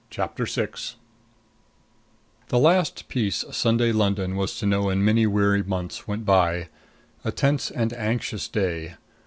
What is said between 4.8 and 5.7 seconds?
in many weary